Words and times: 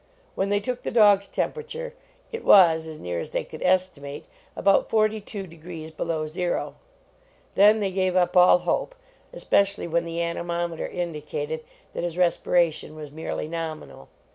When 0.33 0.49
they 0.49 0.59
took 0.59 0.81
the 0.81 0.89
dog 0.89 1.19
s 1.19 1.27
temperature 1.27 1.93
it 2.31 2.43
was, 2.43 2.87
as 2.87 2.99
near 2.99 3.19
as 3.19 3.29
they 3.29 3.43
could 3.43 3.61
estimate, 3.61 4.25
about 4.55 4.89
forty 4.89 5.21
two 5.21 5.45
degrees 5.45 5.91
below 5.91 6.25
zero. 6.25 6.73
Then 7.53 7.81
they 7.81 7.91
gave 7.91 8.15
up 8.15 8.35
all 8.35 8.57
hope, 8.57 8.95
especially 9.31 9.87
when 9.87 10.03
the 10.05 10.19
anemometer 10.19 10.87
indicated 10.87 11.63
that 11.93 12.03
his 12.03 12.15
respira 12.15 12.73
tion 12.73 12.95
was 12.95 13.11
merely 13.11 13.47
nominal. 13.47 14.09